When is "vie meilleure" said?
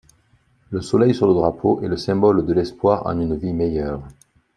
3.37-4.01